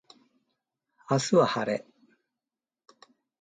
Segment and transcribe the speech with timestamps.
[1.11, 1.85] 明日は晴れ